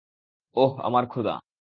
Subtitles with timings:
[0.55, 1.41] ওহ, আমার খোদা!